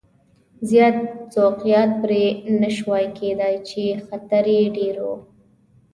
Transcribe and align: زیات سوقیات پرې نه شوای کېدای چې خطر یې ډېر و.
زیات 0.69 0.97
سوقیات 1.35 1.91
پرې 2.01 2.23
نه 2.61 2.69
شوای 2.77 3.05
کېدای 3.19 3.55
چې 3.69 3.83
خطر 4.07 4.43
یې 4.55 4.63
ډېر 4.77 4.95
و. 5.01 5.07